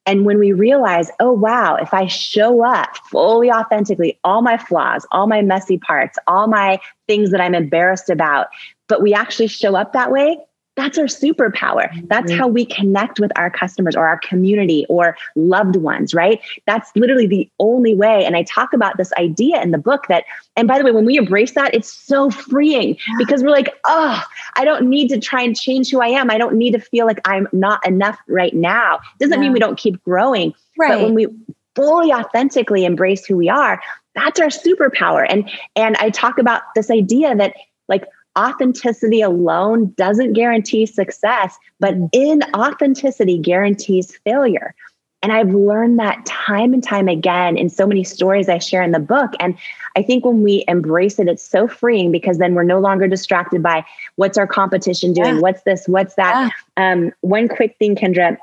[0.08, 5.06] and when we realize oh wow if i show up fully authentically all my flaws
[5.12, 8.46] all my messy parts all my things that i'm embarrassed about
[8.88, 10.38] but we actually show up that way
[10.78, 11.90] that's our superpower.
[12.08, 16.40] That's how we connect with our customers or our community or loved ones, right?
[16.66, 18.24] That's literally the only way.
[18.24, 20.24] And I talk about this idea in the book that,
[20.54, 24.22] and by the way, when we embrace that, it's so freeing because we're like, oh,
[24.54, 26.30] I don't need to try and change who I am.
[26.30, 29.00] I don't need to feel like I'm not enough right now.
[29.18, 29.40] Doesn't yeah.
[29.40, 30.54] mean we don't keep growing.
[30.78, 30.90] Right.
[30.90, 31.26] But when we
[31.74, 33.82] fully authentically embrace who we are,
[34.14, 35.26] that's our superpower.
[35.28, 37.54] And and I talk about this idea that
[37.88, 38.04] like
[38.36, 44.74] authenticity alone doesn't guarantee success, but inauthenticity guarantees failure.
[45.22, 48.92] And I've learned that time and time again in so many stories I share in
[48.92, 49.32] the book.
[49.40, 49.58] And
[49.96, 53.60] I think when we embrace it, it's so freeing because then we're no longer distracted
[53.62, 55.34] by what's our competition doing?
[55.34, 55.40] Yeah.
[55.40, 55.88] What's this?
[55.88, 56.52] What's that?
[56.76, 56.92] Yeah.
[56.92, 58.36] Um, one quick thing, Kendra,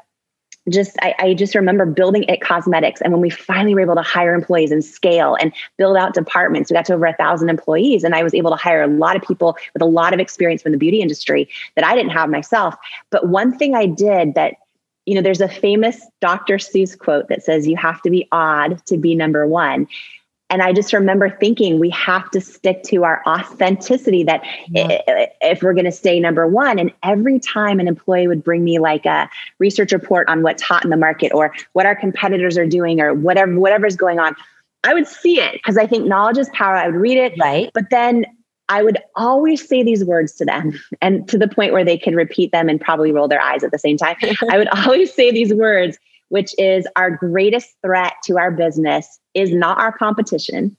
[0.69, 3.01] just I, I, just remember building IT Cosmetics.
[3.01, 6.71] And when we finally were able to hire employees and scale and build out departments
[6.71, 8.03] we got to over a thousand employees.
[8.03, 10.61] And i was able to hire a lot of people with a lot of experience
[10.61, 12.75] from the beauty industry that i didn't have myself.
[13.09, 14.55] But one thing i did that
[15.05, 18.83] you know there's a famous dr seuss quote that says you have to be odd
[18.87, 19.87] to be number one
[20.49, 25.01] and I just remember thinking we have to stick to our authenticity that yeah.
[25.41, 26.77] if we're going to stay number one.
[26.77, 29.27] And every time an employee would bring me like a
[29.57, 33.13] research report on what's hot in the market or what our competitors are doing or
[33.13, 34.35] whatever, whatever's going on,
[34.83, 36.75] I would see it because I think knowledge is power.
[36.75, 37.33] I would read it.
[37.39, 37.71] Right.
[37.73, 38.25] But then
[38.69, 42.13] I would always say these words to them and to the point where they could
[42.13, 44.15] repeat them and probably roll their eyes at the same time.
[44.51, 45.97] I would always say these words
[46.29, 50.75] which is our greatest threat to our business is not our competition.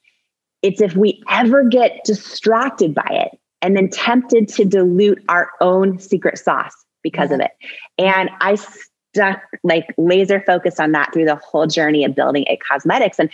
[0.62, 5.99] It's if we ever get distracted by it and then tempted to dilute our own
[5.99, 7.53] secret sauce because of it.
[7.99, 12.61] And I stuck like laser focused on that through the whole journey of building IT
[12.68, 13.18] Cosmetics.
[13.18, 13.30] And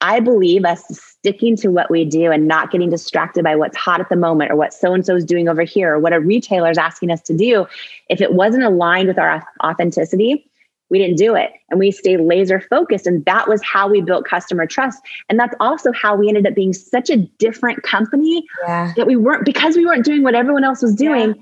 [0.00, 4.00] I believe us sticking to what we do and not getting distracted by what's hot
[4.00, 6.18] at the moment or what so and so is doing over here or what a
[6.18, 7.66] retailer is asking us to do,
[8.10, 10.44] if it wasn't aligned with our authenticity,
[10.92, 14.26] we didn't do it and we stayed laser focused and that was how we built
[14.26, 18.92] customer trust and that's also how we ended up being such a different company yeah.
[18.96, 21.34] that we weren't because we weren't doing what everyone else was doing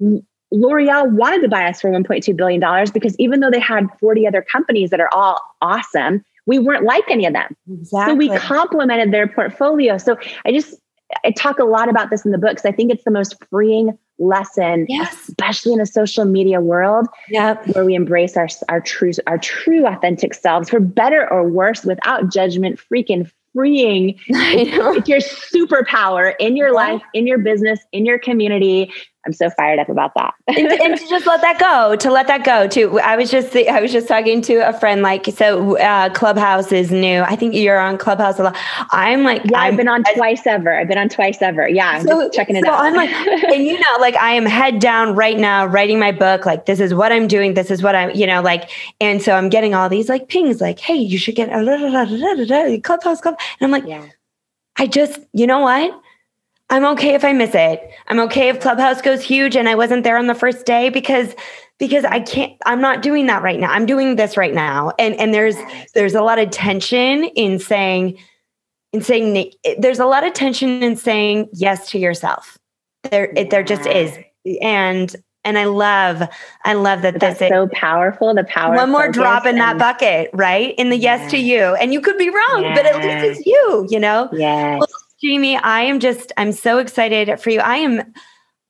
[0.00, 0.18] yeah.
[0.52, 2.60] L'Oreal wanted to buy us for $1.2 billion
[2.92, 7.02] because even though they had 40 other companies that are all awesome, we weren't like
[7.10, 7.56] any of them.
[7.68, 8.12] Exactly.
[8.12, 9.98] So we complemented their portfolio.
[9.98, 10.76] So I just,
[11.24, 12.64] I talk a lot about this in the books.
[12.64, 15.28] I think it's the most freeing lesson, yes.
[15.28, 17.66] especially in a social media world, yep.
[17.68, 22.32] where we embrace our our true our true authentic selves for better or worse, without
[22.32, 24.18] judgment, freaking freeing.
[24.28, 28.92] It's your superpower in your life, in your business, in your community.
[29.26, 30.34] I'm so fired up about that.
[30.46, 33.00] and, and, to just let that go, to let that go too.
[33.00, 36.92] I was just, I was just talking to a friend, like, so uh, Clubhouse is
[36.92, 37.22] new.
[37.22, 38.56] I think you're on Clubhouse a lot.
[38.92, 40.78] I'm like, yeah, i have been on I, twice ever.
[40.78, 41.68] I've been on twice ever.
[41.68, 42.00] Yeah.
[42.02, 42.84] So, I'm checking it so out.
[42.84, 46.46] I'm like, and you know, like I am head down right now, writing my book.
[46.46, 47.54] Like, this is what I'm doing.
[47.54, 48.70] This is what I'm, you know, like,
[49.00, 53.20] and so I'm getting all these like pings, like, hey, you should get a Clubhouse,
[53.20, 53.36] Club.
[53.60, 54.06] And I'm like, yeah.
[54.78, 56.00] I just, you know what?
[56.68, 57.90] I'm okay if I miss it.
[58.08, 61.34] I'm okay if Clubhouse goes huge and I wasn't there on the first day because
[61.78, 63.70] because I can't I'm not doing that right now.
[63.70, 64.92] I'm doing this right now.
[64.98, 65.56] And and there's
[65.94, 68.18] there's a lot of tension in saying
[68.92, 72.58] in saying there's a lot of tension in saying yes to yourself.
[73.10, 74.16] There it, there just is.
[74.60, 75.14] And
[75.46, 76.22] and I love,
[76.64, 78.34] I love that That's this so powerful.
[78.34, 78.74] The power.
[78.74, 80.74] One more drop in that bucket, right?
[80.76, 82.76] In the yes, yes to you, and you could be wrong, yes.
[82.76, 83.86] but at least it's you.
[83.88, 84.28] You know.
[84.32, 84.80] Yes.
[84.80, 84.88] Well,
[85.26, 87.58] Jamie, I am just, I'm so excited for you.
[87.58, 88.14] I am,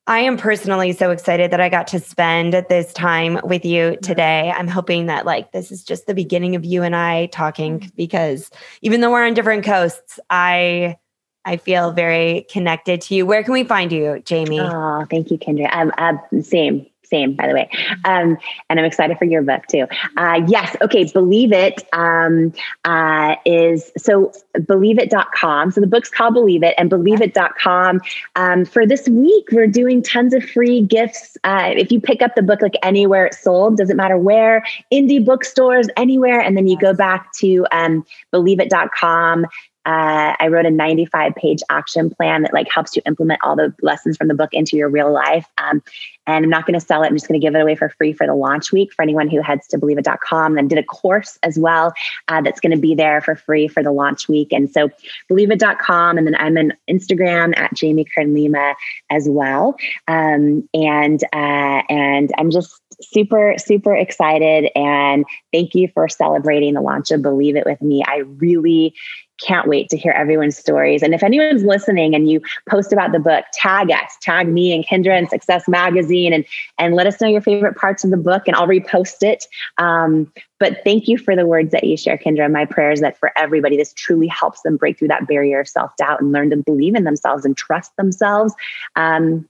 [0.06, 4.50] I am personally so excited that I got to spend this time with you today.
[4.56, 8.50] I'm hoping that like this is just the beginning of you and I talking because
[8.80, 10.96] even though we're on different coasts, I
[11.44, 13.26] I feel very connected to you.
[13.26, 14.58] Where can we find you, Jamie?
[14.58, 15.68] Oh, thank you, Kendra.
[15.72, 17.68] Um, uh, same same, by the way.
[18.04, 18.38] Um,
[18.68, 19.86] and I'm excited for your book too.
[20.16, 20.76] Uh, yes.
[20.82, 21.04] Okay.
[21.04, 22.52] Believe It um,
[22.84, 24.32] uh, is so
[24.66, 25.70] believe.it.com.
[25.70, 28.00] So the book's called Believe It and believe.it.com.
[28.36, 31.36] Um, for this week, we're doing tons of free gifts.
[31.44, 35.24] Uh, if you pick up the book like anywhere it's sold, doesn't matter where, indie
[35.24, 36.40] bookstores, anywhere.
[36.40, 39.46] And then you go back to um, believe.it.com
[39.86, 43.72] uh, I wrote a 95 page action plan that like helps you implement all the
[43.82, 45.46] lessons from the book into your real life.
[45.58, 45.80] Um,
[46.26, 47.06] and I'm not going to sell it.
[47.06, 49.30] I'm just going to give it away for free for the launch week for anyone
[49.30, 50.58] who heads to believeit.com.
[50.58, 51.94] And did a course as well
[52.26, 54.52] uh, that's going to be there for free for the launch week.
[54.52, 54.90] And so
[55.30, 56.18] believeit.com.
[56.18, 58.74] And then I'm on Instagram at Jamie Kern Lima
[59.08, 59.76] as well.
[60.08, 66.80] Um, and uh, and I'm just super super excited and thank you for celebrating the
[66.80, 68.02] launch of Believe It with me.
[68.06, 68.94] I really
[69.38, 71.02] can't wait to hear everyone's stories.
[71.02, 74.86] And if anyone's listening and you post about the book, tag us, tag me and
[74.86, 76.44] Kendra and Success Magazine, and
[76.78, 79.46] and let us know your favorite parts of the book, and I'll repost it.
[79.78, 82.50] Um, but thank you for the words that you share, Kendra.
[82.50, 85.68] My prayer is that for everybody, this truly helps them break through that barrier of
[85.68, 88.54] self doubt and learn to believe in themselves and trust themselves.
[88.96, 89.48] Um,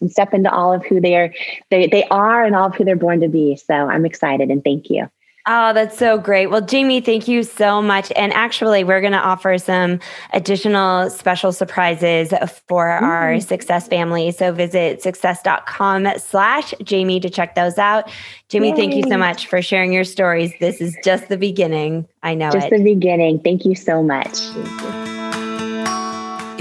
[0.00, 1.32] and step into all of who they are
[1.70, 4.62] they, they are and all of who they're born to be so i'm excited and
[4.62, 5.08] thank you
[5.48, 6.48] Oh, that's so great.
[6.48, 8.10] Well, Jamie, thank you so much.
[8.16, 10.00] And actually, we're going to offer some
[10.32, 12.30] additional special surprises
[12.66, 13.04] for mm-hmm.
[13.04, 14.32] our success family.
[14.32, 18.10] So visit success.com slash Jamie to check those out.
[18.48, 18.76] Jamie, Yay.
[18.76, 20.52] thank you so much for sharing your stories.
[20.58, 22.08] This is just the beginning.
[22.24, 22.78] I know just it.
[22.78, 23.38] the beginning.
[23.38, 25.15] Thank you so much.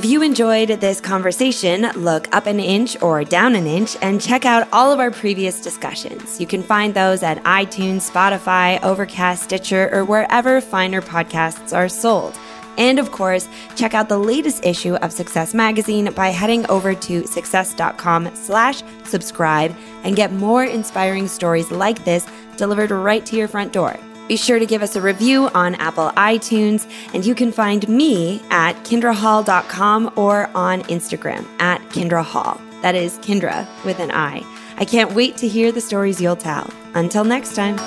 [0.06, 4.46] If you enjoyed this conversation, look up an inch or down an inch and check
[4.46, 6.40] out all of our previous discussions.
[6.40, 12.38] You can find those at iTunes, Spotify, Overcast, Stitcher, or wherever finer podcasts are sold.
[12.78, 17.26] And of course, check out the latest issue of Success Magazine by heading over to
[17.26, 22.28] success.com slash subscribe and get more inspiring stories like this
[22.58, 23.98] delivered right to your front door.
[24.28, 28.42] Be sure to give us a review on Apple iTunes, and you can find me
[28.50, 32.60] at kendrahall.com or on Instagram at kendrahall.
[32.82, 34.44] That is Kendra with an I.
[34.78, 36.70] I can't wait to hear the stories you'll tell.
[36.94, 37.78] Until next time.